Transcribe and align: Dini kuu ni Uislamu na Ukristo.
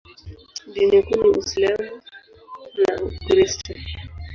Dini 0.73 0.99
kuu 1.03 1.19
ni 1.23 1.27
Uislamu 1.29 2.01
na 2.79 2.91
Ukristo. 3.07 3.73